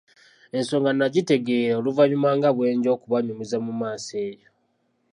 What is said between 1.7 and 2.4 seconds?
oluvannyuma